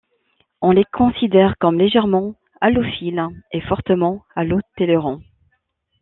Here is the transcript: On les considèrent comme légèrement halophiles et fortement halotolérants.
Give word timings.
On 0.63 0.71
les 0.71 0.85
considèrent 0.85 1.55
comme 1.59 1.77
légèrement 1.77 2.33
halophiles 2.59 3.27
et 3.51 3.61
fortement 3.61 4.25
halotolérants. 4.35 5.21